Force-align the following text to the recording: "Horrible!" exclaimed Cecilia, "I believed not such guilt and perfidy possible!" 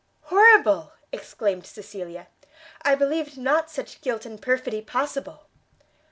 "Horrible!" 0.21 0.93
exclaimed 1.11 1.67
Cecilia, 1.67 2.25
"I 2.81 2.95
believed 2.95 3.37
not 3.37 3.69
such 3.69 4.01
guilt 4.01 4.25
and 4.25 4.41
perfidy 4.41 4.81
possible!" 4.81 5.45